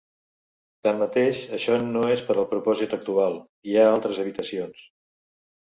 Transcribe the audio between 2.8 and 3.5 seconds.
actual.